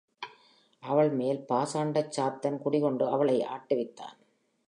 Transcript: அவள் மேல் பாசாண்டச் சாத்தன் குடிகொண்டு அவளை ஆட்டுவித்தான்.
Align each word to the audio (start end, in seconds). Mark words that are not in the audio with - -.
அவள் 0.83 1.09
மேல் 1.09 1.45
பாசாண்டச் 1.49 2.11
சாத்தன் 2.17 2.57
குடிகொண்டு 2.57 3.07
அவளை 3.07 3.45
ஆட்டுவித்தான். 3.45 4.17